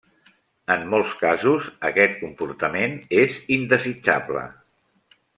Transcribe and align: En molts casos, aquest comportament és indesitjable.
En 0.75 0.85
molts 0.93 1.11
casos, 1.19 1.67
aquest 1.89 2.15
comportament 2.23 2.95
és 3.25 3.37
indesitjable. 3.59 4.47